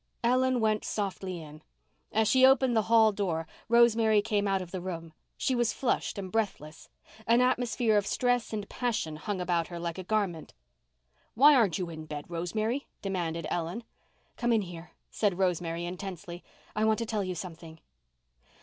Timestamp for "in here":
14.51-14.89